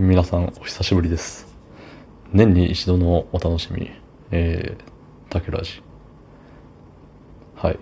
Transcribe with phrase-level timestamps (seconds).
[0.00, 1.58] 皆さんお久しぶりです。
[2.32, 3.90] 年に一度のお楽しみ。
[4.30, 4.84] えー、
[5.28, 5.82] タケラジ。
[7.56, 7.78] はい。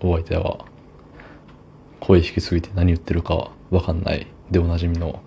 [0.00, 0.66] お相手は
[2.00, 5.22] 声引きすぎて何言ってるかわかんないでおなじみの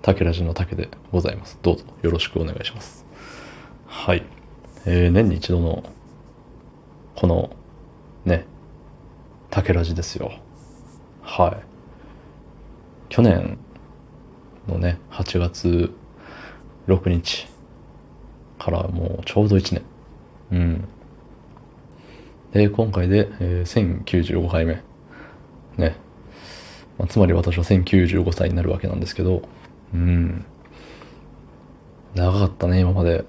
[0.00, 1.58] タケラジのタケでございます。
[1.60, 3.04] どうぞよろしくお願いします。
[3.86, 4.24] はい。
[4.86, 5.84] えー、年に一度の
[7.14, 7.50] この
[8.24, 8.46] ね
[9.50, 10.32] タケラジですよ。
[11.20, 11.62] はい。
[13.10, 13.58] 去年
[14.68, 15.92] のね、8月
[16.86, 17.48] 6日
[18.58, 19.82] からもうちょうど1年。
[20.50, 20.84] うん。
[22.52, 24.82] で、今回で、えー、1095回目。
[25.76, 25.96] ね。
[26.98, 29.42] まあ、つまり私は1095歳になるわけなんですけど、
[29.92, 30.44] うん。
[32.14, 33.24] 長かったね、今まで。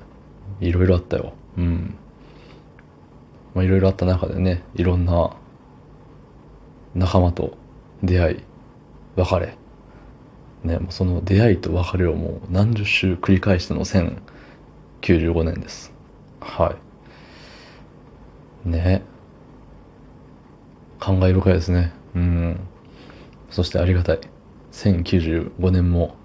[0.62, 1.34] いろいろあったよ。
[1.58, 1.96] うん。
[3.54, 5.32] まあ、いろいろあった中でね、いろんな
[6.96, 7.58] 仲間と
[8.04, 8.40] 出会い、
[9.16, 9.56] 別れ、
[10.64, 15.94] ね、もうその出会いと別れをもう何十周繰り返しての1095年です。
[16.42, 16.76] は
[18.66, 18.70] い。
[18.70, 19.04] ね。
[21.00, 21.94] 感慨深いですね。
[22.16, 22.60] うん。
[23.50, 24.20] そしてありがたい。
[24.72, 26.16] 1095年も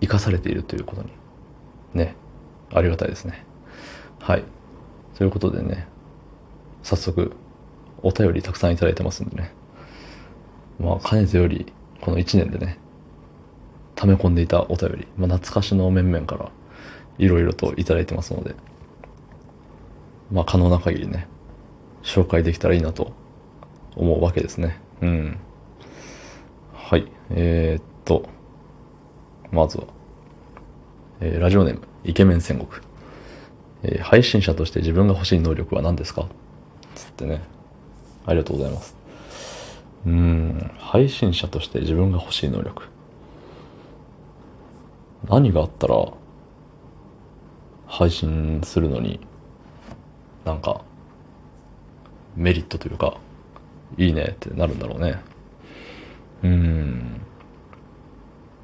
[0.00, 1.10] 生かされているということに。
[1.94, 2.16] ね。
[2.74, 3.44] ありがたいですね。
[4.18, 4.44] はい。
[5.16, 5.86] ということでね、
[6.82, 7.32] 早速、
[8.02, 9.52] お便りたくさんいただいてますんでね。
[10.80, 12.78] まあ、かねてより、この1年でね、
[14.02, 16.50] 溜め込んでいたお便り、まあ、懐かしの面々から
[17.18, 18.56] いろいろといただいてますので、
[20.32, 21.28] まあ、可能な限りね、
[22.02, 23.12] 紹介できたらいいなと
[23.94, 24.80] 思うわけですね。
[25.02, 25.38] うん。
[26.74, 27.06] はい。
[27.30, 28.28] えー、っと、
[29.52, 29.84] まずは、
[31.20, 32.82] えー、ラジオネーム、イケメン戦国。
[33.84, 36.26] えー、配信者として自分が欲しい能力は何ですか？
[36.96, 37.40] つってね。
[38.26, 38.96] ありがとうございます。
[40.06, 42.88] うん、配信者として自分が欲しい能力。
[45.28, 46.06] 何があったら
[47.86, 49.20] 配信するのに
[50.44, 50.82] なんか
[52.36, 53.18] メリットというか
[53.98, 55.20] いいねってなるんだろうね。
[56.42, 57.20] うん。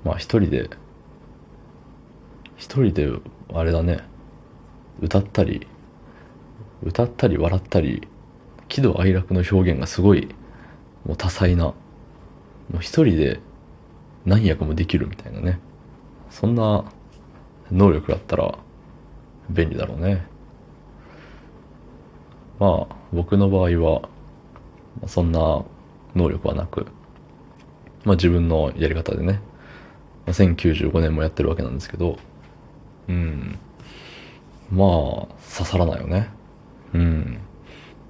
[0.05, 0.71] まあ一人で
[2.57, 3.09] 一人で
[3.53, 4.01] あれだね。
[5.01, 5.67] 歌ったり
[6.83, 8.09] 歌ったり笑ったり
[8.69, 10.35] 喜怒哀楽の表現がすごい
[11.05, 11.75] もう多彩なも
[12.75, 13.41] う一人で
[14.27, 15.61] 何役もできるみたいなね。
[16.31, 16.85] そんな
[17.71, 18.59] 能力だったら
[19.51, 20.27] 便利だろうね。
[22.59, 24.09] まあ、僕の場合は、
[25.07, 25.65] そんな
[26.15, 26.87] 能力はなく、
[28.05, 29.41] まあ自分のやり方でね、
[30.27, 32.19] 1095年もやってるわけなんですけど、
[33.09, 33.59] うん。
[34.71, 36.29] まあ、刺さらないよね。
[36.93, 37.39] うん。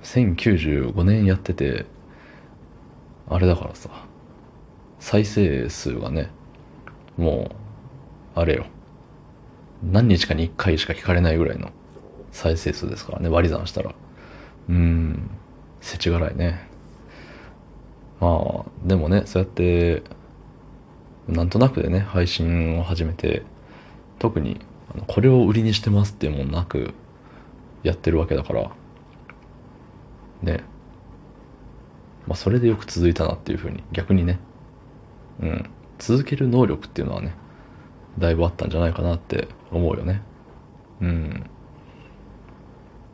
[0.02, 1.86] 1095年やってて、
[3.28, 3.90] あれだからさ、
[4.98, 6.30] 再生数がね、
[7.16, 7.67] もう
[8.38, 8.66] あれよ。
[9.82, 11.70] 何日かに1回しか聞かれないぐらいの
[12.30, 13.90] 再生数ですからね、割り算したら。
[14.68, 15.30] うーん、
[15.80, 16.68] 世知辛いね。
[18.20, 20.02] まあ、でもね、そうやって、
[21.26, 23.42] なんとなくでね、配信を始めて、
[24.20, 24.60] 特に、
[25.08, 26.94] これを売りにしてますっていうもんなく、
[27.82, 28.70] やってるわけだから、
[30.42, 30.62] ね。
[32.26, 34.38] まあ、それでよく続いたなっていうふうに、逆にね、
[35.40, 37.34] うん、続ける能力っていうのはね、
[38.18, 40.22] だいぶあったんじゃないかなって思うよね。
[41.00, 41.50] うん。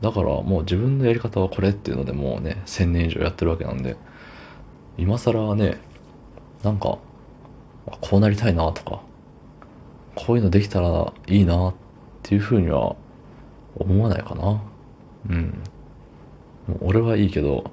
[0.01, 3.97] だからもう自分のやり方はこれっていうのでもうね、1000年以上やってるわけなんで、
[4.99, 5.79] 今更はね、
[6.63, 6.99] なんか、
[8.01, 9.03] こうなりたいなとか、
[10.15, 11.75] こういうのできたらいいなっ
[12.23, 12.97] ていうふうには
[13.77, 14.63] 思わないかな。
[15.31, 15.63] うん。
[16.81, 17.71] 俺はいいけど、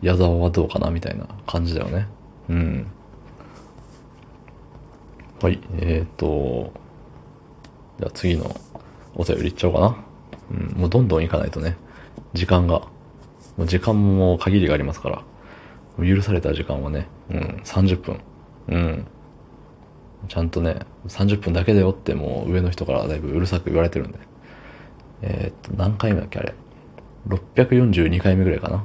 [0.00, 2.06] 矢沢はどうかなみたいな感じだよね。
[2.48, 2.86] うん。
[5.42, 6.72] はい、えっ、ー、と、
[7.98, 8.54] じゃあ次の
[9.16, 9.96] お便りいっちゃおうかな。
[10.52, 11.76] うん、もうどんどんいかないとね、
[12.32, 12.82] 時間が、
[13.56, 15.24] もう時間も限りがありますか
[15.98, 18.20] ら、許された時間はね、うん、30分。
[18.68, 19.06] うん。
[20.28, 20.76] ちゃんとね、
[21.08, 24.20] 30分だけだよってもう上の人からだいぶうるさく言われてるんで。
[25.22, 26.54] えっ、と、何回目だっけあれ。
[27.26, 28.84] 642回目ぐらいかな。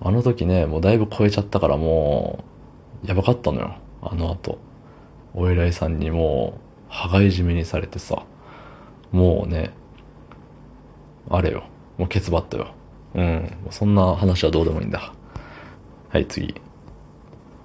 [0.00, 2.42] あの時ね、もうだいぶ超えちゃったからも
[3.04, 3.76] う、やばかったのよ。
[4.00, 4.64] あの後。
[5.38, 8.24] お偉いさんにもう、羽交い締めにされてさ、
[9.12, 9.70] もうね、
[11.28, 11.64] あれよ。
[11.98, 12.74] もうケツバットよ。
[13.14, 13.52] うん。
[13.70, 15.12] そんな話はどうでもいいんだ。
[16.08, 16.54] はい、次。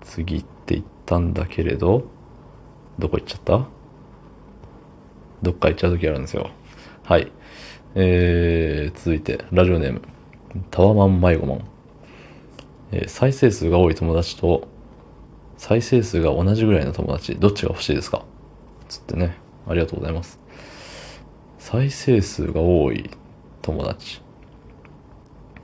[0.02, 2.04] 次って言ったんだけれど、
[3.00, 3.68] どこ行っちゃった？
[5.42, 6.50] どっか行っちゃう時あるんですよ。
[7.04, 7.32] はい。
[7.96, 10.02] えー、続いて、ラジオネーム、
[10.72, 11.62] タワマン迷子マン。
[12.92, 14.68] えー、再生数が多い友達と
[15.62, 18.26] 再生数が同じぐらいの友達、どっちが欲しいですか？
[18.90, 19.38] つってね。
[19.68, 20.40] ありがとうございます。
[21.60, 23.12] 再生数が多い
[23.62, 24.22] 友達。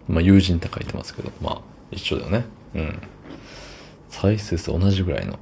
[0.07, 2.45] まあ、友人って書いてますけど、まあ、一緒だよね。
[2.75, 3.01] うん。
[4.07, 5.39] 再生数同じぐらいの。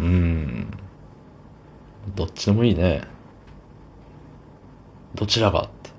[0.00, 0.66] うん。
[2.16, 3.02] どっちでもいいね。
[5.14, 5.90] どちらがって。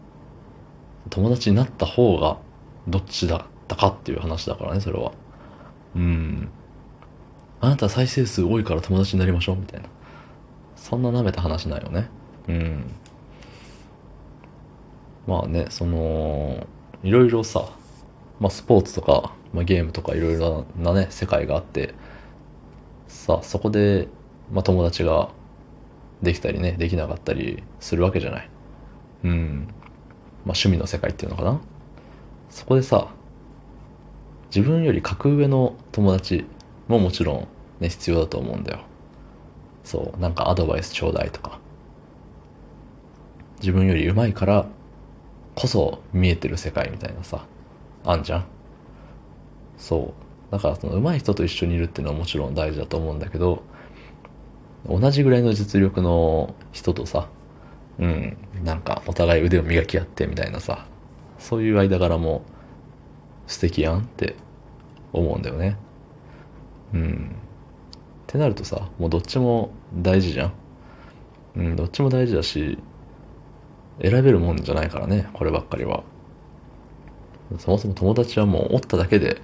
[1.09, 2.37] 友達になった方が
[2.85, 5.13] どっちだったかっていう話だからね、それは。
[5.95, 6.49] うん。
[7.63, 9.87] あなた再生数多いから友達になりましょうみたいな。
[10.75, 12.09] そんな舐めた話ないよね。
[12.49, 12.91] うん。
[15.25, 16.67] まあね、その、
[17.03, 17.69] いろいろさ、
[18.41, 21.93] まあスポーツとか、まあゲームとかいろいろなね、世界があって、
[23.07, 24.09] さそこで、
[24.51, 25.29] まあ友達が
[26.21, 28.49] できたりね、できなかったりするわけじゃない。
[29.23, 29.67] うん。
[30.43, 31.61] まあ趣味の世界っていうのかな。
[32.49, 33.07] そこでさ、
[34.53, 36.45] 自分より格上の友達
[36.93, 37.47] ももちろん
[37.79, 38.79] ね、必要だと思うんだよ。
[39.83, 41.59] そう、なんかアドバイスちょうだいとか。
[43.59, 44.65] 自分より上手いから
[45.55, 47.45] こそ見えてる世界みたいなさ、
[48.05, 48.45] あんじゃん。
[49.77, 50.13] そ
[50.49, 50.51] う。
[50.51, 53.63] だからその上手い人と一緒にいるっていうのはもちろん大事だと思うんだけど、
[54.87, 57.29] 同じぐらいの実力の人とさ、
[57.99, 60.85] うん、なんかお互い腕を磨き合ってみたいなさ、
[61.39, 62.43] そういう間柄も
[63.47, 64.35] 素敵やんって
[65.11, 65.77] 思うんだよね。
[66.93, 67.35] うん。
[68.23, 70.53] ってなるとさ、もうどっちも大事じゃん。
[71.55, 72.77] うん、どっちも大事だし、
[74.01, 76.03] 選べるもんじゃないからね、こればっかりは。
[77.59, 79.41] そもそも友達はもうおっただけで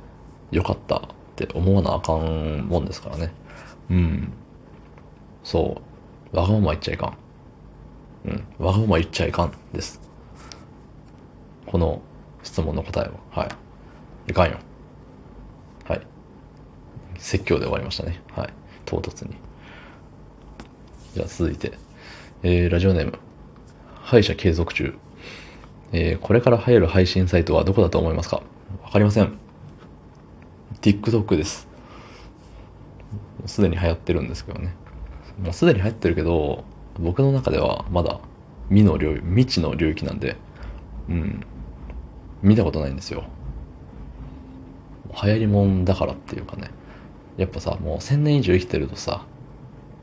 [0.51, 1.01] よかったっ
[1.35, 3.31] て思わなあかんもんですからね。
[3.89, 4.33] うん。
[5.43, 5.81] そ
[6.33, 6.35] う。
[6.35, 7.17] わがまま言っちゃいかん。
[8.25, 8.45] うん。
[8.57, 10.01] わがまま言っちゃいかんです。
[11.65, 12.01] この
[12.41, 13.03] 質問の答え
[13.35, 13.43] は。
[13.43, 13.49] はい。
[14.31, 14.57] いかんよ。
[17.19, 18.21] 説教で終わりましたね。
[18.31, 18.53] はい。
[18.85, 19.35] 唐突に。
[21.13, 21.73] じゃあ続いて。
[22.41, 23.19] えー、ラジオネーム。
[24.01, 24.95] 歯医者継続中。
[25.91, 28.41] えー、これから流行る配信サイトはどこだと思いますか？
[28.83, 29.37] わかりません。
[30.81, 31.67] TikTok です。
[33.39, 34.73] もうすでに流行ってるんですけどね。
[35.41, 36.63] もうすでに流行ってるけど、
[36.99, 38.19] 僕の中ではまだ
[38.69, 40.37] 未の領、未知の領域なんで、
[41.09, 41.45] うん。
[42.41, 43.25] 見たことないんですよ。
[45.23, 46.69] 流行りもんだからっていうかね。
[47.39, 49.25] やっぱさ、もう1000年以上生きてるとさ、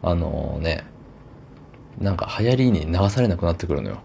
[0.02, 0.86] あのー、ね、
[2.00, 3.98] なんか流行りに流されなくなってくるのよ。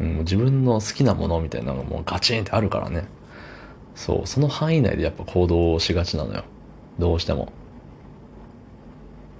[0.00, 3.06] うん、自分の好きなものみたいなのがもうガチンってあるからね。
[3.94, 6.44] そう、その範囲内でやっぱ行動しがちなのよ。
[6.98, 7.50] どうしても。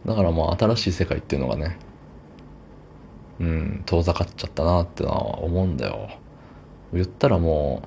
[0.06, 1.76] だからもう新しい世界っていうのがね、
[3.40, 6.08] うん、遠ざかっちゃったなってのは思うんだよ。
[6.94, 7.82] 言ったらも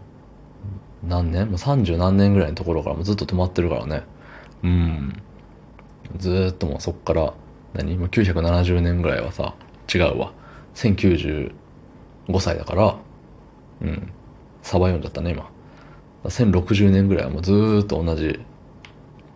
[1.03, 1.47] う、何年？
[1.47, 4.03] もう30何年ぐらいのところからもずっと止まってるからね。
[4.63, 5.21] うん。
[6.17, 7.33] ずっともうそっから、
[7.73, 7.97] 何？
[7.97, 9.55] もう970年ぐらいはさ、
[9.93, 10.31] 違うわ。
[10.75, 11.53] 1095
[12.39, 12.97] 歳だから、
[13.81, 14.11] うん。
[14.61, 15.49] サバ読んじゃったね、今。
[16.23, 18.39] 1060年ぐらいはもうずーっと同じ、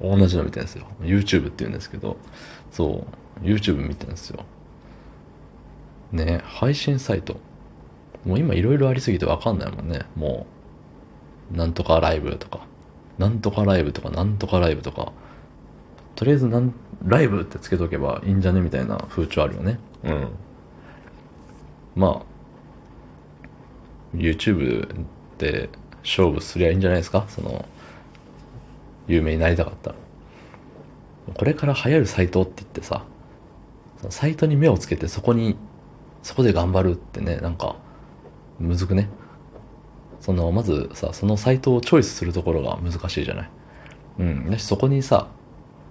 [0.02, 0.88] 同じの見てるんですよ。
[1.02, 2.18] YouTube って言うんですけど、
[2.72, 3.06] そ
[3.42, 4.44] う、YouTube 見てるんですよ。
[6.12, 7.38] ね、配信サイト。
[8.26, 10.02] もう今いろいろありすぎてわかんないもんね。
[10.16, 10.48] も
[11.54, 12.66] う、なんとかライブとか、
[13.20, 15.12] なんとかライブとか、なんとかライブとか、
[16.16, 16.74] とりあえずなん、
[17.06, 19.80] ライブってつけとけばいいんじゃねみたいな風潮あるよね。
[20.04, 20.28] うん。
[21.96, 25.06] まあ、YouTube
[25.38, 25.70] で
[26.02, 27.26] 勝負すりゃいいんじゃないですか？
[27.28, 27.66] その、
[29.08, 29.96] 有名になりたかったら。
[31.36, 33.04] これから流行るサイトって言ってさ、
[34.10, 35.58] サイトに目をつけてそこに、
[36.24, 37.76] そこで頑張るってね、なんか、
[38.60, 39.10] むずくね？
[40.30, 43.50] その、まずさ、そのサイトをチョイスするところが難しいじゃない？
[44.20, 44.52] うん。
[44.52, 45.28] だし、そこにさ、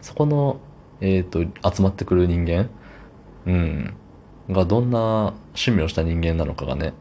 [0.00, 0.60] そこの、
[1.00, 2.70] えっ、ー、と、集まってくる人間、
[3.46, 3.94] うん、
[4.48, 6.92] がどんな趣味をした人間なのかがね、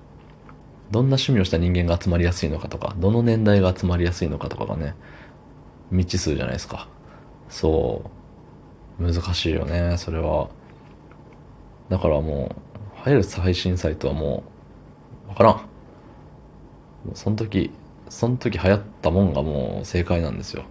[0.90, 4.96] どんな趣味をした人間が集まりやすいのかとか、どの年代が集まりやすいのかとかがね、
[5.92, 6.88] 未知数じゃないですか。
[7.50, 8.02] そ
[9.00, 9.14] う。
[9.14, 10.50] 難しいよね、それは。
[11.90, 12.56] だからも
[12.96, 14.44] う、入る配信サイトはも
[15.28, 15.62] う、わからん。
[17.14, 17.72] その時、
[18.10, 20.64] その時流行ったもんがもう正解なんですよ。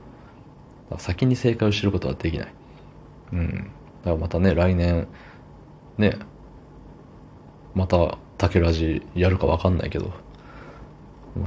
[0.98, 2.48] 先に正解を知ることはできない。
[3.32, 3.48] うん。
[3.50, 3.54] だ
[4.04, 5.08] からまたね、来年、
[5.98, 6.16] ね、
[7.74, 10.12] また、竹ラジやるかわかんないけど、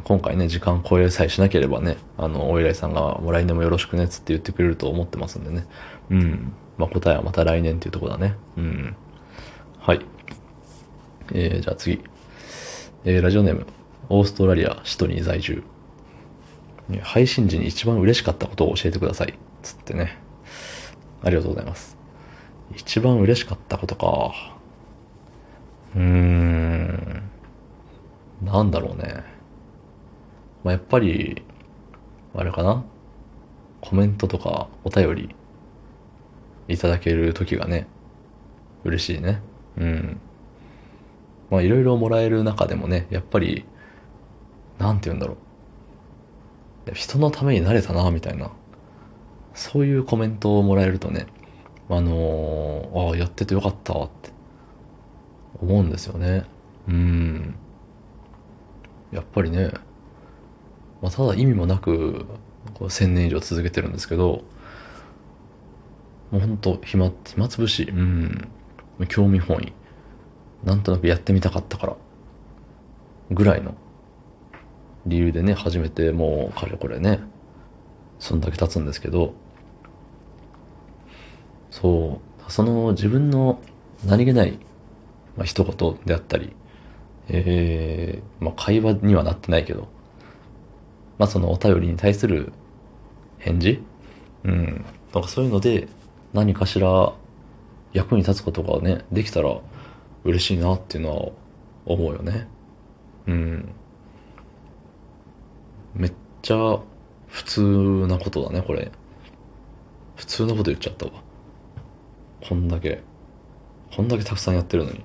[0.03, 5.65] 今回ね、時間超えさえしなければね、あの、お依頼さんが、もう来年もよろしくね、つって言ってくれると思ってますんでね。
[6.10, 6.53] うん。
[6.77, 8.36] まあ、答えはまた来年っていうとこだね。
[8.58, 8.96] うん。
[9.79, 10.05] はい。
[11.34, 12.01] えー、じゃあ次。
[13.05, 13.65] えー、ラジオネーム、
[14.09, 15.63] オーストラリア、シドニー在住。
[17.01, 19.35] 配信時に一番嬉しかったことを教えてください。
[19.61, 20.17] つってね。
[21.21, 21.95] ありがとうございます。
[22.75, 24.33] 一番嬉しかったことか。
[25.95, 27.21] うーん。
[28.41, 29.23] なんだろうね。
[30.63, 31.43] まあ、やっぱり、
[32.33, 32.83] あれかな
[33.81, 35.35] コメントとかお便り
[36.67, 37.87] いただける時がね、
[38.83, 39.41] 嬉しいね。
[39.77, 40.19] うん。
[41.49, 43.65] まあいろいろもらえる中でもね、やっぱり、
[44.79, 45.33] なんて言うんだろ
[46.88, 46.93] う。
[46.93, 48.51] 人のためになれたな、みたいな。
[49.53, 51.27] そういうコメントをもらえるとね、
[51.89, 54.31] あのー、ああ、やっててよかったって
[55.62, 56.45] 思うんですよね。
[56.88, 57.55] うん。
[59.12, 59.71] やっぱりね、
[61.01, 62.25] まあ、ただ意味もなく、
[62.74, 64.43] こう千年以上続けてるんですけど、
[66.31, 68.48] もうほんと暇、暇つぶし、うん。
[69.07, 69.74] 興味本位。
[70.63, 71.95] なんとなくやってみたかったから。
[73.31, 73.75] ぐらいの
[75.09, 77.19] 理由でね、始めてもうかれこれね、
[78.19, 79.33] そんだけ経つんですけど、
[81.71, 83.59] そう、その自分の
[84.05, 84.59] 何気ない、
[85.35, 86.53] まあ、一言であったり、
[87.27, 89.87] えー、まあ、会話にはなってないけど、
[91.17, 92.53] まあ、そのお便りに対する
[93.39, 93.83] 返事
[94.43, 94.85] うん。
[95.13, 95.87] なんかそういうので、
[96.33, 97.13] 何かしら
[97.93, 99.59] 役に立つことがね、できたら
[100.23, 101.31] 嬉しいなっていうのは
[101.85, 102.47] 思うよね。
[103.27, 103.69] うん。
[105.93, 106.79] めっちゃ
[107.27, 108.91] 普通なことだね、これ。
[110.15, 111.12] 普通のこと言っちゃったわ。
[112.48, 113.01] こんだけ、
[113.96, 115.03] こんだけたくさんやってるのに。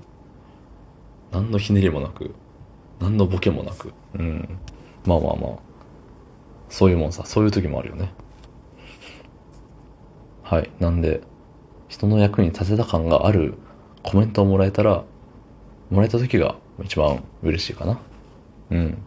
[1.32, 2.34] 何のひねりもなく、
[3.00, 3.92] 何のボケもなく。
[4.14, 4.58] うん。
[5.04, 5.58] まあまあまあ。
[6.68, 8.12] そういうもんさ、そういう時もあるよね。
[10.42, 10.70] はい。
[10.80, 11.22] なんで、
[11.88, 13.54] 人の役に立てた感がある
[14.02, 15.04] コメントをもらえたら、
[15.90, 17.98] もらえた時が一番嬉しいかな。
[18.70, 18.98] うん。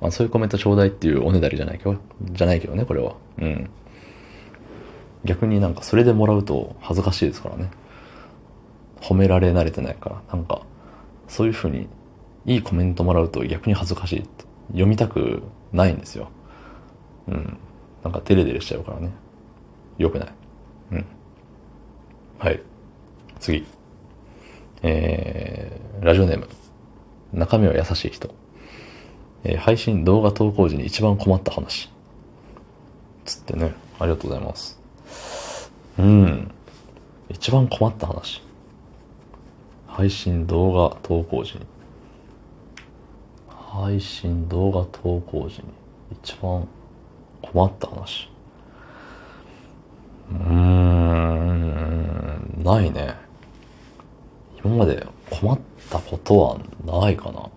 [0.00, 3.14] まあそういうコメントちょうだいっていうおねだりじゃないけど、じゃないけどね、これは。
[3.38, 3.70] うん。
[5.24, 7.70] 逆になんかそれでもらうと恥ずかしいですからね。
[9.00, 10.62] 褒められ慣れてないから、なんか、
[11.28, 11.88] そういう風に
[12.46, 14.28] いいコメントもらうと逆に恥ずかしい
[14.68, 16.30] 読みたくないんですよ。
[17.28, 17.58] うん。
[18.02, 19.10] なんかデレデレしちゃうからね。
[19.98, 20.28] 良くない。
[20.92, 21.06] うん。
[22.38, 22.60] はい。
[23.40, 23.66] 次。
[24.82, 26.48] えー、ラジオネーム。
[27.32, 28.34] 中身は優しい人。
[29.44, 31.90] えー、配信動画投稿時に一番困った話。
[33.24, 33.74] つってね。
[33.98, 34.80] ありがとうございます。
[35.98, 36.50] うん。
[37.28, 38.42] 一番困った話。
[39.86, 41.60] 配信動画投稿時に。
[43.48, 45.64] 配信動画投稿時に
[46.22, 46.66] 一番
[47.42, 48.30] 困った話。
[50.30, 53.14] うーん、ないね。
[54.64, 55.58] 今まで困っ
[55.90, 57.50] たことはないかな。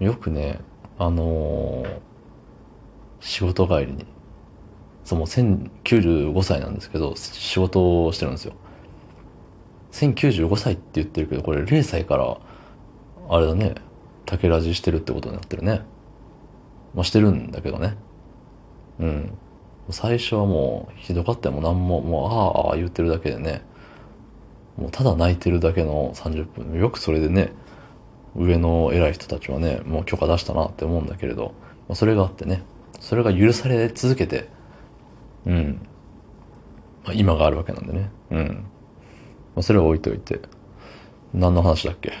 [0.00, 0.60] よくね、
[0.98, 1.98] あのー、
[3.20, 4.06] 仕事帰りに、
[5.04, 8.54] そう、もう1095歳なんですけど、仕事をしてるんですよ。
[9.92, 12.38] 1095歳って言ってるけど、これ0歳から、
[13.28, 13.74] あれだね、
[14.26, 15.82] 竹ラジしてるってことになってるね。
[16.94, 17.96] まあ、してるんだけどね。
[19.00, 19.38] うん。
[19.90, 21.54] 最初はもうひどかったよ。
[21.54, 23.62] もう何も、もうああ、ああ言ってるだけでね。
[24.76, 26.78] もうただ泣いてるだけの30分。
[26.78, 27.52] よくそれでね、
[28.38, 31.54] 上の偉い人たちはね、もう許可出したなって思うんだけれど、
[31.88, 32.62] まあ、それがあってね、
[33.00, 34.48] それが許され続けて、
[35.44, 35.80] うん。
[37.04, 38.10] まあ、今があるわけなんでね。
[38.30, 38.64] うん。
[39.54, 40.40] まあ、それは置いといて。
[41.34, 42.12] 何の話だっけ？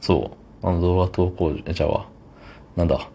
[0.00, 0.30] そ
[0.62, 0.66] う。
[0.66, 2.06] あの動画投稿、じゃあ、
[2.76, 3.08] なんだ？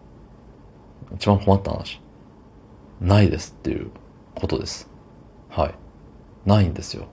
[1.14, 2.00] 一番困った話。
[3.00, 3.90] ないですっていう
[4.34, 4.90] ことです。
[5.48, 5.74] はい。
[6.44, 7.06] ないんですよ。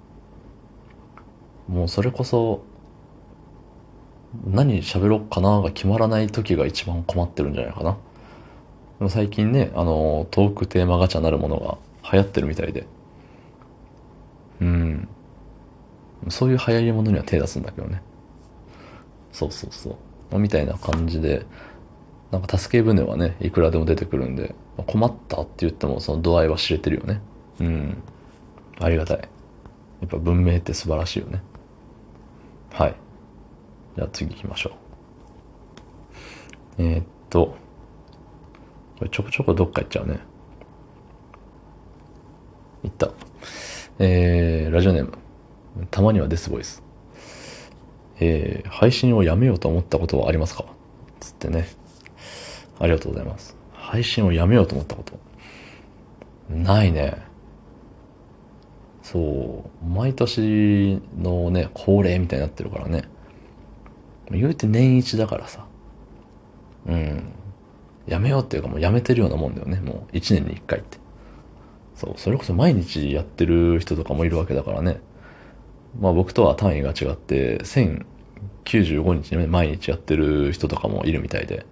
[1.68, 2.64] もうそれこそ、
[4.46, 7.98] 何喋ろうかなが決まらない時が一番困ってるんじゃないかな。
[9.00, 11.78] でも最近ね、あの、トークテーマガチャなるものが
[12.12, 12.88] 流行ってるみたいで。
[14.62, 15.08] うん。
[16.30, 18.02] そういう流行りものには手出すんだけどね。
[19.32, 19.98] そうそうそ
[20.32, 20.40] う。
[20.40, 21.46] みたいな感じで、
[22.32, 24.56] なんか助け舟はね、いくらでも出てくるんで、
[24.88, 27.22] 困ったって言ってもその度合いは知れてるよね。
[27.60, 28.04] うん。
[28.80, 29.18] ありがたい。
[29.18, 29.26] や
[30.06, 31.42] っぱ文明って素晴らしいよね。
[32.72, 32.96] はい。
[33.96, 34.72] じゃあ次行きましょ
[36.78, 36.84] う。
[36.84, 37.56] えー、っと、
[38.98, 40.20] これちょこちょこどっか行っちゃうね。
[42.84, 43.10] 行った。
[44.00, 45.18] えー、ラジオネーム。
[45.90, 46.84] たまにはデスボイス。
[48.20, 50.66] えー、配信をやめようと思ったことはありますか？
[51.20, 51.68] つってね。
[52.80, 53.58] ありがとうございます。
[53.74, 55.20] 配信をやめようと思ったこと。
[56.50, 57.18] ないね。
[59.04, 59.86] そう。
[59.86, 63.04] 毎年のね、恒例みたいになってるからね。
[64.30, 65.66] 言うて年一だからさ。
[66.86, 67.24] うん。
[68.08, 69.80] やめようっていうかもうやめてるようなもんだよね。
[69.80, 70.98] もう一年に一回って。
[71.96, 72.14] そう。
[72.18, 75.00] それこそ毎日やってる人とかもいるわけだからね。
[76.00, 81.66] まあ僕とは単位が違って、1095日毎日やってる人とかもいるみたいで。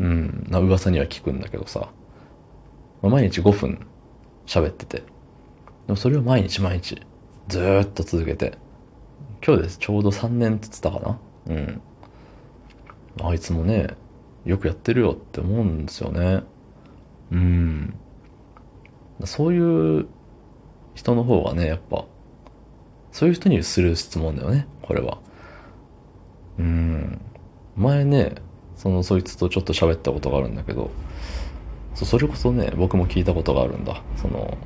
[0.00, 1.90] うん、な噂には聞くんだけどさ。
[3.02, 3.86] まあ、毎日5分
[4.46, 4.98] 喋ってて。
[4.98, 5.04] で
[5.88, 7.00] もそれを毎日毎日、
[7.48, 8.58] ずーっと続けて。
[9.44, 9.78] 今日です。
[9.78, 11.18] ちょうど3年って言ってたかな？
[11.48, 11.80] うん。
[13.20, 13.88] あいつもね、
[14.44, 16.44] よくやってるよって思うんですよね。
[17.32, 17.94] うん。
[19.24, 20.06] そういう
[20.94, 22.04] 人の方がね、やっぱ、
[23.10, 25.18] そういう人にする質問だよね、これは。
[26.58, 27.20] うん。
[27.76, 28.36] 前ね、
[28.76, 30.90] その、そいつとちょっと喋ったことがあるんだけど、
[31.94, 34.02] そそれこそね、僕も聞いたことがあるんだ。
[34.16, 34.56] その、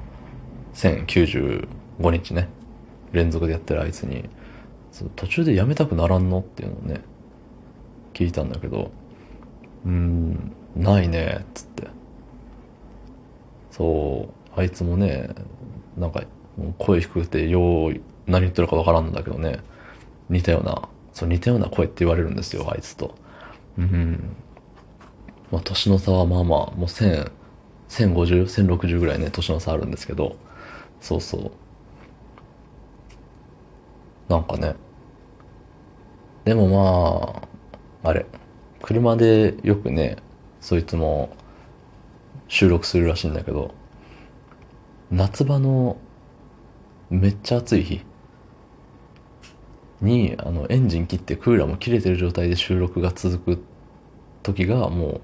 [0.74, 1.66] 1095
[2.10, 2.48] 日ね、
[3.12, 4.28] 連続でやってるあいつに、
[4.96, 6.38] そう途中でやめたくならんの？
[6.38, 7.02] っていうのをね、
[8.14, 8.90] 聞いたんだけど、
[9.84, 11.88] うん、ないねっ、つって。
[13.70, 15.28] そう、あいつもね、
[15.98, 16.22] なんか、
[16.78, 19.58] 声低くて、よう、何言ってるかわからんんだけどね、
[20.30, 23.14] 似たような、そう、似たような声って言われるんですよ、あいつと。
[23.76, 24.34] うん。
[25.52, 27.30] まあ、年の差はまあまあ、もう1000、
[27.90, 30.36] 1050、1060ぐらいね、年の差あるんですけど、
[31.02, 31.52] そうそう。
[34.30, 34.74] なんかね。
[36.46, 37.42] でもま
[38.04, 38.24] あ、あれ、
[38.80, 40.16] 車でよくね、
[40.60, 41.36] そいつも
[42.46, 43.74] 収録するらしいんだけど、
[45.10, 45.96] 夏場の
[47.10, 48.04] めっちゃ暑い日
[50.00, 53.64] に、あの、エンジン切ってクーラーも切れてる状態で収録が続く
[54.44, 55.20] 時がも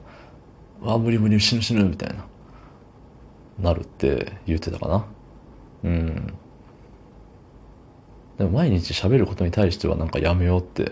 [0.82, 2.26] う、あ、無理無理死ぬ死ぬみたいな、
[3.60, 5.06] なるって言ってたかな。
[5.84, 6.34] うん。
[8.38, 10.90] でも毎日喋ることに対してはなんかやめようって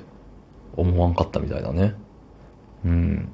[0.76, 1.94] 思わんかったみたいだね。
[2.84, 3.28] うん。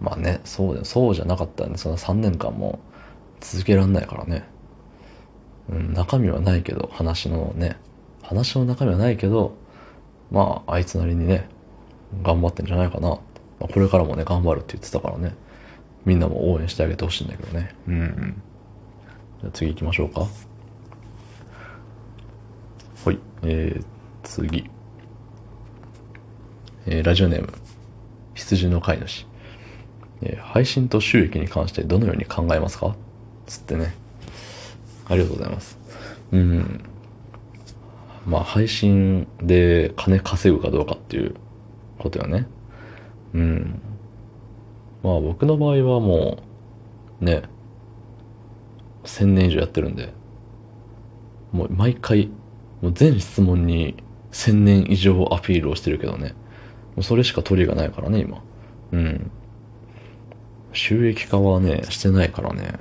[0.00, 0.84] まあね、そうだよ。
[0.84, 2.80] そうじゃなかったんで、その3年間も
[3.40, 4.44] 続けらんないからね。
[5.70, 7.76] うん、中身はないけど、話のね、
[8.22, 9.54] 話の中身はないけど、
[10.30, 11.48] まあ、あいつなりにね、
[12.22, 13.10] 頑張ってんじゃないかな。
[13.10, 13.18] ま
[13.62, 15.34] あ、これからもね、頑張るって言ってたからね。
[16.04, 17.74] みんなも応援してあげてほしいんだけどね。
[17.86, 18.42] うん。
[19.40, 20.26] じゃあ次行きましょうか。
[23.04, 23.18] はい。
[23.42, 23.84] えー、
[24.24, 24.68] 次。
[26.86, 27.52] えー、ラジオネーム、
[28.34, 29.26] 羊の飼い主。
[30.22, 32.94] えー、配信と収益に関してどのように考えますか？
[33.46, 33.94] つってね。
[35.08, 35.78] ありがとうございます。
[36.32, 36.84] うん。
[38.26, 41.34] まあ、配信で金稼ぐかどうかっていう
[41.98, 42.46] ことよね。
[43.34, 43.82] うん。
[45.02, 46.38] まあ、僕の場合はも
[47.20, 47.42] う、ね、
[49.04, 50.12] 1000年以上やってるんで、
[51.52, 52.30] もう毎回、
[52.80, 53.96] もう全質問に
[54.30, 56.34] 1000年以上アピールをしてるけどね。
[56.96, 58.42] もうそれしか取りがないからね、今。
[58.92, 59.30] うん。
[60.72, 62.74] 収益化はね、してないからね。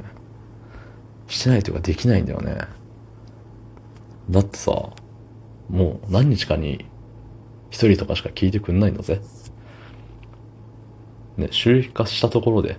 [1.28, 2.58] してないというかできないんだよね。
[4.30, 4.72] だってさ、
[5.70, 6.86] もう何日かに
[7.70, 9.22] 一人とかしか聞いてくんないんだぜ。
[11.38, 12.78] ね、収益化したところで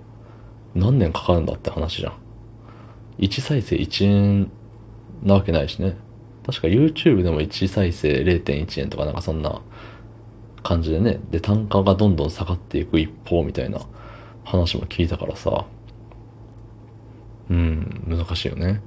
[0.75, 2.14] 何年かかるんだって話じゃん。
[3.18, 4.51] 1再生1円
[5.23, 5.97] なわけないしね。
[6.45, 9.62] 確か YouTube でも1再生0.1円とかなんかそんな
[10.62, 11.20] 感じでね。
[11.31, 13.81] で、単価がどんどん下がっていく一方みたいな
[14.44, 15.66] 話も聞いたからさ。
[17.51, 18.81] うん、難しいよね。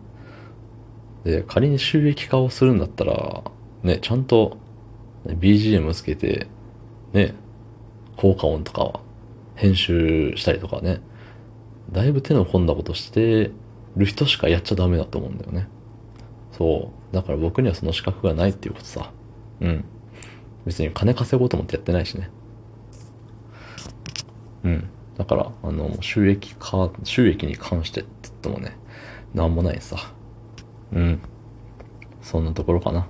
[1.24, 3.44] で、仮に収益化をするんだったら、
[3.84, 4.58] ね、ちゃんと
[5.28, 6.48] BGM つけて、
[7.14, 7.36] ね、
[8.18, 9.00] 効果音とか
[9.56, 11.02] 編集したりとかね、
[11.92, 13.52] だいぶ手の込んだことして
[13.96, 15.68] る人しかやっちゃダメだと思うんだよね。
[16.52, 17.16] そう。
[17.16, 19.12] だから僕にはその資格がないっていうことさ。
[19.62, 19.86] うん。
[20.66, 22.30] 別に金稼ごうと思ってやってないしね。
[24.64, 24.90] うん。
[25.18, 28.76] だから、あの、収益か、収益に関してって言ってもね、
[29.34, 29.98] なんもないさ。
[30.92, 31.20] うん。
[32.22, 33.08] そんなところかな。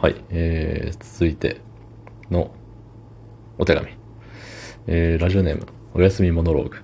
[0.00, 0.22] はい。
[0.30, 1.60] えー、続いて
[2.30, 2.50] の
[3.58, 3.88] お手紙。
[4.86, 6.76] えー、ラジオネーム、おやすみモノローグ。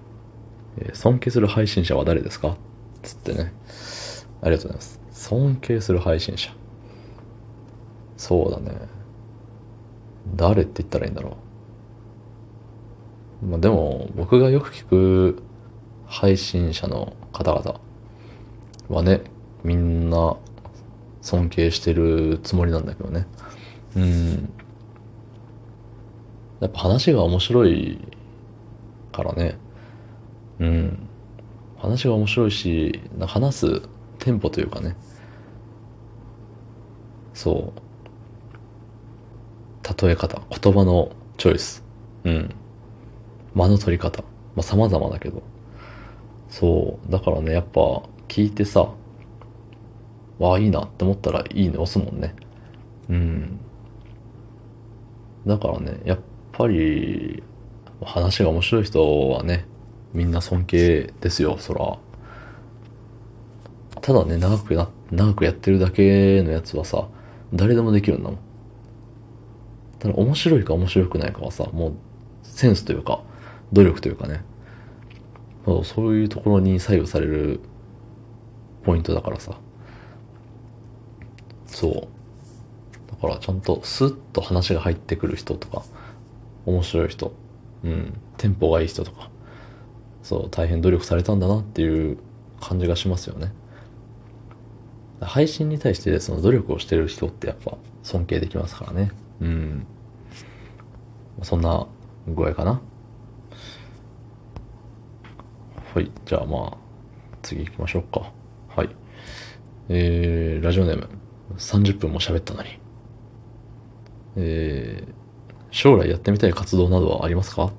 [0.79, 2.57] えー、尊敬する配信者は誰ですか？
[3.03, 3.53] つってね。
[4.41, 5.01] ありがとうございます。
[5.11, 6.51] 尊敬する配信者。
[8.17, 9.02] そうだね。
[10.35, 11.37] 誰って言ったらいいんだろ
[13.43, 13.47] う。
[13.47, 15.43] まあでも、僕がよく聞く
[16.07, 17.81] 配信者の方々
[18.89, 19.23] はね、
[19.65, 20.37] みんな
[21.21, 23.27] 尊敬してるつもりなんだけどね。
[23.97, 24.53] うん。
[26.61, 27.99] やっぱ話が面白い
[29.13, 29.57] からね。
[30.61, 31.09] うん。
[31.77, 33.83] 話が面白いし、話す
[34.19, 34.97] テンポというかね。
[37.35, 37.81] そう。
[39.83, 41.85] 例え方、言葉のチョイス。
[42.25, 42.55] うん。
[43.55, 44.23] 間の取り方。
[44.55, 45.43] まあ様々だけど。
[46.49, 47.13] そう。
[47.13, 47.81] だからね、やっぱ
[48.29, 48.93] 聞いてさ、
[50.39, 52.35] わあ、いいなって思ったらいいね押すもんね。
[53.09, 53.61] うん。
[55.47, 56.19] だからね、やっ
[56.53, 57.43] ぱり、
[58.05, 59.67] 話が面白い人はね、
[60.13, 61.99] みんな尊敬ですよ、そら。
[64.01, 67.09] ただね、長くな、長くやってるだけのやつはさ、
[67.55, 68.39] 誰でもできるんだもん。
[70.03, 71.93] ただ面白いか面白くないかはさ、もう
[72.43, 73.23] センスというか、
[73.73, 74.43] 努力というかね、
[75.85, 77.61] そういうところに左右される
[78.83, 79.57] ポイントだからさ。
[81.67, 81.93] そう。
[83.13, 85.85] だからちゃんとスッと話が入ってくる人とか、
[86.67, 87.33] 面白い人、
[87.85, 89.31] うん、テンポがいい人とか、
[90.25, 92.19] そう、大変努力されたんだなっていう
[92.61, 93.53] 感じがしますよね。
[95.21, 99.13] 配信に対してその努力をしてる人ってやっぱ尊敬できますからね。
[99.41, 99.87] うん。
[101.41, 101.87] そんな
[102.29, 102.81] 具合かな。
[105.95, 106.11] はい。
[106.25, 106.77] じゃあまあ、
[107.43, 108.31] 次行きましょうか。
[108.77, 108.89] はい。
[109.89, 111.09] えー、ラジオネーム。
[111.57, 112.79] 30分も喋ったのに。
[114.37, 115.13] えー、
[115.71, 117.73] 将来やってみたい活動などはありますか？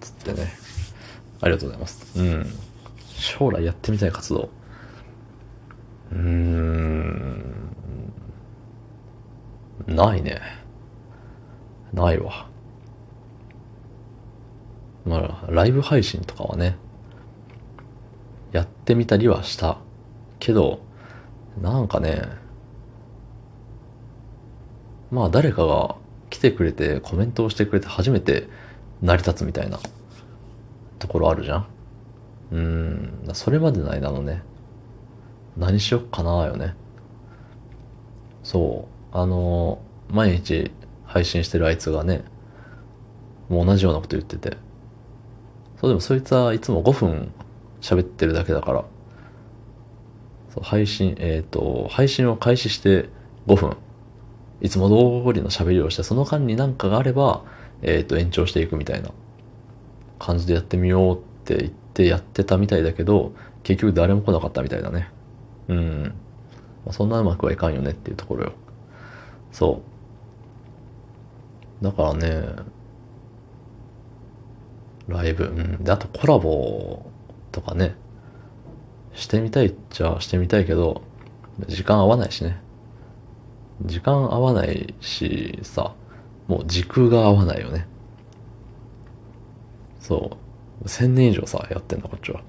[0.00, 0.52] つってね。
[1.40, 2.20] ありがとうございます。
[2.20, 2.46] うん。
[3.16, 4.50] 将来やってみたい活動。
[6.12, 7.74] うーん。
[9.86, 10.40] ないね。
[11.92, 12.48] ないわ。
[15.04, 16.76] まあ、ライブ配信とかはね、
[18.52, 19.78] やってみたりはした。
[20.38, 20.80] けど、
[21.60, 22.22] なんかね、
[25.10, 25.96] まあ誰かが
[26.30, 28.48] 来てくれてコメントをしてくれて初めて
[29.00, 29.78] 成り立つみたいな
[30.98, 31.66] ところあるじゃん
[32.52, 34.42] うん、それまでの間のね、
[35.56, 36.74] 何しよっかなよね。
[38.42, 40.70] そう、あの、毎日
[41.04, 42.24] 配信してるあいつがね、
[43.48, 44.56] もう同じようなこと言ってて、
[45.80, 47.32] そうでもそいつはいつも5分
[47.80, 48.84] 喋ってるだけだから、
[50.54, 53.08] そう配信、えっ、ー、と、配信を開始して
[53.46, 53.76] 5分、
[54.60, 57.42] いつも通りの喋りをして、その間に何かがあれば、
[57.82, 59.10] えっ、ー、と、延長していくみたいな
[60.18, 63.32] 感じでやってみようって言ってやってたみたいだけど、
[63.62, 65.10] 結局誰も来なかったみたいだね。
[65.68, 66.02] うん。
[66.84, 68.52] まあ、そんなうまくはいかんよねっていうところよ。
[69.52, 69.82] そ
[71.80, 71.84] う。
[71.84, 72.44] だからね、
[75.08, 75.84] ライブ、うん。
[75.84, 77.04] で、あとコラボ
[77.52, 77.94] とかね、
[79.12, 81.02] してみたいっちゃしてみたいけど、
[81.68, 82.60] 時間合わないしね。
[83.82, 85.94] 時間合わないしさ、
[86.46, 87.86] もう時空が合わないよね。
[90.00, 90.36] そ
[90.84, 90.88] う。
[90.88, 92.42] 千年以上さ、やってんだ、こっちは。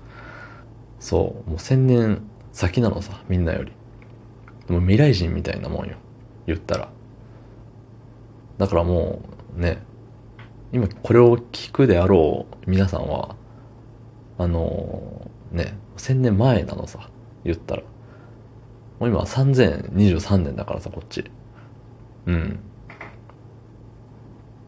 [1.00, 1.50] そう。
[1.50, 3.72] もう千年先なのさ、みんなより。
[4.68, 5.96] もう未来人みたいなもんよ。
[6.48, 6.90] 言ったら。
[8.58, 9.22] だからも
[9.56, 9.84] う、ね、
[10.76, 13.38] 今これを聞くであろう皆さんは、
[14.38, 17.10] あのー、ね、1000年前なのさ、
[17.46, 17.84] 言ったら。
[19.00, 21.32] もう今3023年だからさ、こっち。
[22.26, 22.60] うん。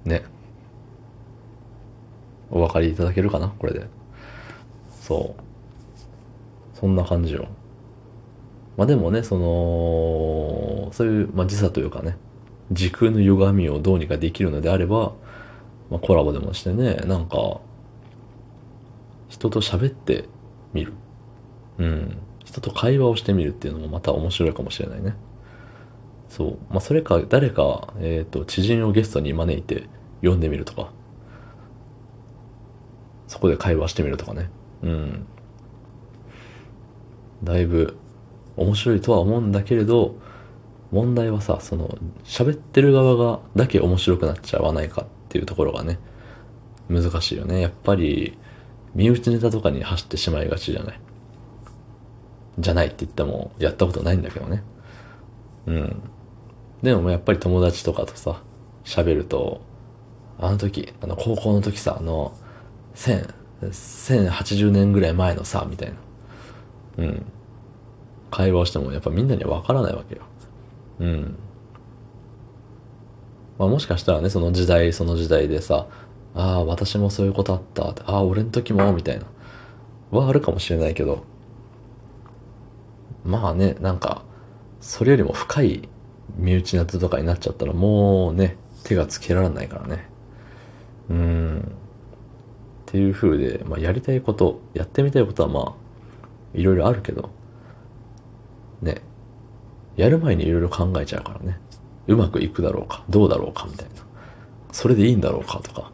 [0.05, 0.23] ね。
[2.51, 3.85] お分かりいただけるかなこれで。
[4.89, 5.43] そう。
[6.73, 7.49] そんな感じよ。
[8.77, 12.15] まあでもね、その、そういう、まあ、時差というかね、
[12.71, 15.11] 時空の歪みをどうにかできるのであれば、
[15.89, 17.59] まあ、コラボでもしてね、なんか、
[19.29, 20.25] 人と喋って
[20.73, 20.93] みる。
[21.77, 22.17] うん。
[22.45, 25.15] 人と会話をしてみるっていうのもまた面白いかもしれないね。
[26.29, 26.57] そう。
[26.69, 29.83] まあ、それか、誰か、えっ、ー、と、知人をゲストに招いて
[30.21, 30.91] 呼んでみるとか。
[33.27, 34.49] そこで会話してみるとかね。
[34.83, 35.25] うん。
[37.43, 37.97] だいぶ
[38.55, 40.15] 面白いとは思うんだけれど、
[40.91, 45.99] 問題はさ、その、喋ってる側がだけ面白くなっちゃわないかっていうところがね、
[46.89, 47.61] 難しいよね。
[47.61, 48.37] やっぱり、
[48.95, 50.99] 身内ネタとかに走ってしまいがちじゃない？
[52.59, 54.63] じゃないって言っても、やったことないんだけどね。
[55.67, 56.01] うん。
[56.81, 58.41] でもやっぱり友達とかとさ、
[58.83, 59.61] 喋ると、
[60.39, 62.35] あの時、あの高校の時さ、あの、
[62.95, 65.95] 1000、1080年ぐらい前のさ、みたいな。
[67.03, 67.25] うん。
[68.31, 70.21] 会話をしてもやっぱみんなにはわからないわけよ。
[70.99, 71.35] うん。
[73.57, 75.87] まあもしかしたらね、その時代その時代でさ、
[76.35, 77.83] ああ、私もそういうことあった。
[78.05, 79.25] ああ、俺の時も、みたいな。
[80.11, 81.23] はあるかもしれないけど、
[83.25, 84.23] まあね、なんか、
[84.79, 85.89] それよりも深い
[86.37, 90.07] 身内夏とかになっちゃったらもうね、手がつけられないからね。
[91.09, 91.59] うん。
[91.59, 95.73] っていう風で、まあやりたいこと、やってみたいことはまあ、
[96.53, 97.31] いろいろあるけど、
[98.81, 99.01] ね、
[99.95, 101.59] やる前にいろいろ考えちゃうからね。
[102.07, 103.95] うまくいくだろうか、どうだろうか、みたいな。
[104.71, 105.91] それでいいんだろうかとか。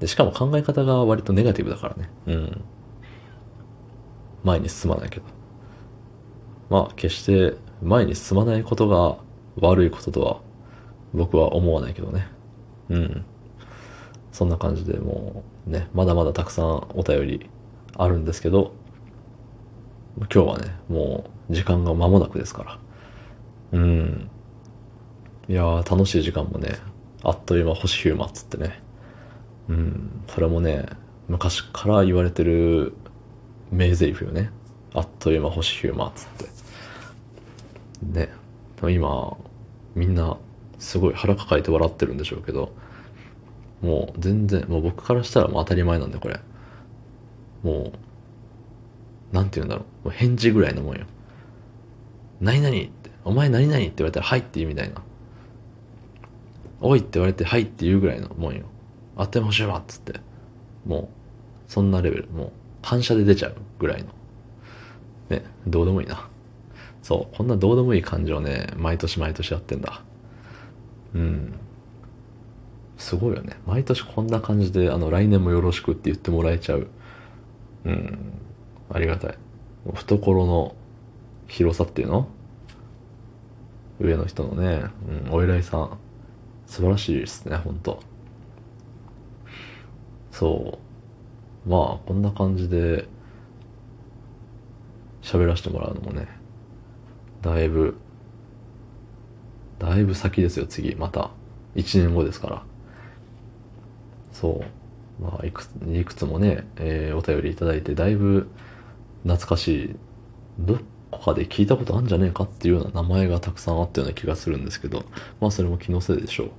[0.00, 2.10] で、しかも考え方が割とネガティブだからね。
[2.26, 2.64] うん。
[4.44, 5.26] 前に進まないけど。
[6.70, 9.16] まあ、決して前に進まないことが
[9.56, 10.40] 悪いこととは
[11.12, 12.28] 僕は思わないけどね。
[12.88, 13.24] うん。
[14.32, 17.50] そんな感じでもうね、まだまだたくさんお便り
[17.96, 18.72] あるんですけど、
[20.18, 22.78] 今日はね、もう時間が間もなくですから。
[23.72, 24.30] うん。
[25.48, 26.76] いやー、楽しい時間もね、
[27.22, 28.80] あっという間星ヒューマっつってね。
[29.68, 30.22] うん。
[30.26, 30.86] それもね、
[31.28, 32.94] 昔から言われてる
[33.70, 34.50] 名台詞よね。
[34.94, 36.28] あっという間星ヒューマっつっ
[38.12, 38.20] て。
[38.20, 38.32] ね。
[38.90, 39.36] 今、
[39.94, 40.36] みんな、
[40.78, 42.72] すごい腹抱えて笑ってるんでしょうけど、
[43.82, 46.40] もう全然、もう僕からしたらもう当たり前なんで、これ。
[47.62, 47.92] も
[49.32, 50.08] う、なんて言うんだろう。
[50.08, 51.04] もう返事ぐらいのもんよ。
[52.40, 55.02] 何々って、お前何々って言われたら、はいって言うみたいな。
[56.86, 58.66] おいって言われて、はいって言うぐらいのもんよ。
[59.16, 60.20] あってほしいわっつって。
[60.84, 61.08] もう、
[61.66, 62.28] そんなレベル。
[62.28, 64.08] もう、反射で出ちゃうぐらいの。
[65.30, 66.28] ね、どうでもいいな。
[67.02, 70.02] そう、こんなどうでもいい感情ね、毎年毎年やってんだ。
[71.14, 71.54] うん。
[72.98, 73.56] すごいよね。
[73.66, 76.88] 毎年こんな感じで、あの、来年もよろしくって言ってもらえちゃう。
[77.86, 78.18] うん。
[78.92, 79.38] ありがたい。
[79.94, 80.74] 懐の
[81.48, 82.28] 広さっていうの？
[84.00, 84.84] 上の人のね、
[85.26, 85.98] うん、お偉いさん。
[86.66, 88.00] 素晴らしいですね、ほんと。
[90.30, 90.78] そ
[91.66, 91.68] う。
[91.68, 93.06] まあ、こんな感じで、
[95.22, 96.28] 喋らせてもらうのもね、
[97.40, 97.96] だいぶ、
[99.78, 100.94] だいぶ先ですよ、次。
[100.96, 101.30] また。
[101.74, 102.62] 1年後ですから。
[104.32, 104.62] そ
[105.20, 105.22] う。
[105.22, 108.48] まあ、いくつ、いくつもね、えー、お便りいただいて、だいぶ
[109.22, 109.96] 懐かしい、
[110.58, 110.78] どっ
[111.14, 115.04] こかで聞いたことあるんじゃねえかっていうような名前がたくさんあったような気がするんですけど、
[115.40, 116.50] まあそれも気のせいでしょう。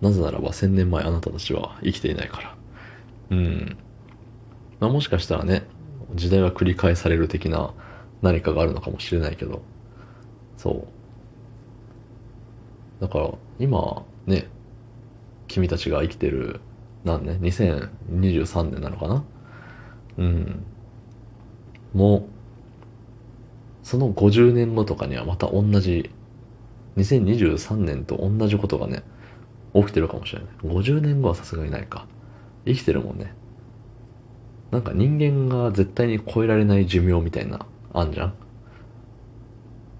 [0.00, 2.54] なぜならば1000年前あなたたちは生きていないから。
[3.30, 3.76] うん。
[4.80, 5.64] まあもしかしたらね、
[6.14, 7.72] 時代は繰り返される的な
[8.20, 9.62] 何かがあるのかもしれないけど、
[10.56, 10.86] そ
[13.00, 13.02] う。
[13.02, 14.48] だから、今、ね、
[15.48, 16.60] 君たちが生きてる、
[17.04, 19.24] 何年 ?2023 年なのかな？
[20.18, 20.64] うん。
[21.94, 22.24] もう、
[23.92, 26.10] その50年後とかにはまた同じ、
[26.96, 29.02] 2023年と同じことがね、
[29.74, 30.48] 起きてるかもしれない。
[30.64, 32.06] 50年後はさすがにないか。
[32.64, 33.34] 生きてるもんね。
[34.70, 38.34] なんか人間が絶対に超えられない寿命みたいな、あんじゃん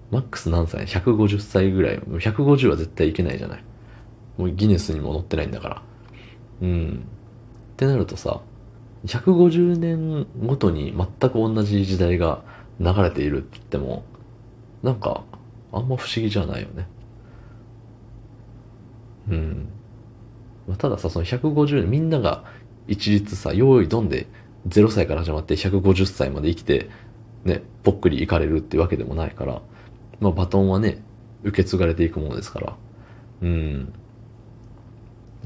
[0.09, 1.99] マックス何歳 ?150 歳ぐらい。
[1.99, 3.63] 150は絶対いけないじゃない。
[4.39, 5.81] もうギネスにも載ってないんだから。
[6.63, 7.05] うん。
[7.73, 8.41] ってなるとさ、
[9.05, 12.41] 150年ごとに全く同じ時代が
[12.79, 14.03] 流れているって言っても、
[14.81, 15.23] なんか、
[15.71, 16.87] あんま不思議じゃないよね。
[19.29, 19.69] うん。
[20.67, 22.43] まあ、たださ、その150年、みんなが
[22.87, 24.27] 一律さ、用意どんで
[24.67, 26.89] 0歳から始まって150歳まで生きて、
[27.43, 29.61] ね、ぽっくりいかれるってわけでもないから、
[30.19, 31.03] まあ、バトンはね、
[31.43, 32.77] 受け継がれていくものですから。
[33.41, 33.93] うん。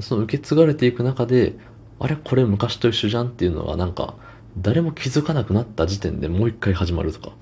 [0.00, 1.54] その受け継がれていく中で、
[1.98, 4.14] あれこれ昔と一緒じゃんっていうのがなんか、
[4.56, 7.32] 誰も気づかなくなった時点でもう一回始まるとか、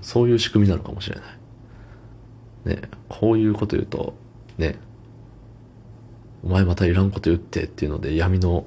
[0.00, 2.76] そういう仕組みなのかもしれない。
[2.76, 4.14] ね、こういうこと言うと、
[4.58, 4.78] ね、
[6.42, 8.66] お前またいらんこと言ってっていうので闇の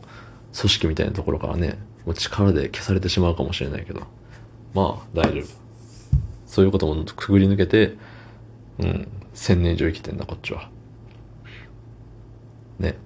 [0.58, 4.02] 組織みたいなところからね、もう力で消されてしまうかもしれないけど、
[4.74, 5.46] まあ大丈夫。
[6.46, 7.96] そういうこともくぐり抜けて、
[8.80, 10.70] うん、千年以上生きてんだ、こっちは。
[12.80, 12.98] ね。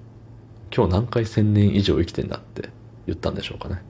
[0.76, 2.70] 今日何回千年以上生きてんだって
[3.08, 3.82] 言ったんでしょうかね。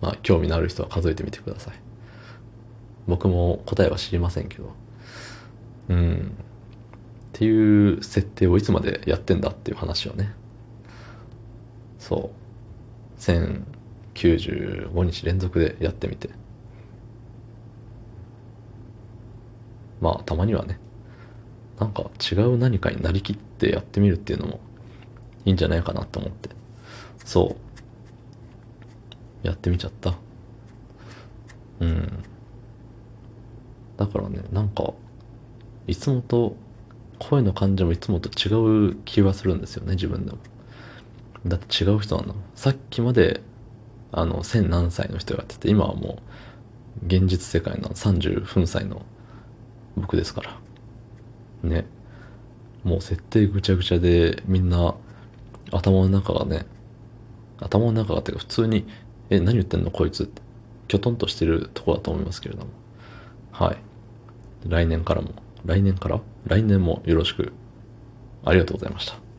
[0.00, 1.74] まあ、興味のある人は数えてみてください。
[3.06, 4.72] 僕も答えは知りませんけど。
[5.88, 6.32] うん。
[7.30, 10.32] っていう設定をいつまでやってんだっていう話をね。
[11.98, 12.30] そ
[13.18, 13.20] う。
[13.20, 16.30] 1095日連続でやってみて。
[20.00, 20.78] まあ、たまにはね、
[21.78, 24.60] なんか違う何かになりきってやってみるっていうのも
[25.44, 26.59] いいんじゃないかなと思って。
[27.24, 27.56] そ
[29.44, 29.46] う。
[29.46, 30.14] やってみちゃった。
[31.80, 32.24] うん。
[33.96, 34.92] だからね、なんか、
[35.86, 36.56] いつもと、
[37.18, 40.38] 声の感じもいつもと違う気はするんですよね、自分でも。
[41.46, 42.42] だって違う人なんだもん。
[42.54, 43.42] さっきまで、
[44.12, 46.18] あの、千何歳の人がやってて、今はも
[47.02, 49.02] う、現実世界の30分歳の
[49.96, 50.58] 僕ですから。
[51.62, 51.86] ね。
[52.84, 54.94] もう設定ぐちゃぐちゃで、みんな、
[55.70, 56.66] 頭の中がね、
[57.60, 58.86] 頭の中がっていうか普通に、
[59.30, 60.42] え、何言ってんのこいつって、
[60.88, 62.70] きょとんとしてるとこだと思いますけれども。
[63.52, 63.76] はい。
[64.68, 65.30] 来年からも、
[65.64, 66.20] 来年から？
[66.46, 67.52] 来年もよろしく、
[68.44, 69.29] ありがとうございました。